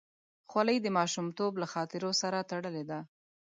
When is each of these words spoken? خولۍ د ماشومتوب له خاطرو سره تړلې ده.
خولۍ 0.49 0.77
د 0.81 0.87
ماشومتوب 0.97 1.51
له 1.61 1.67
خاطرو 1.73 2.11
سره 2.21 2.39
تړلې 2.49 2.83
ده. 2.89 2.99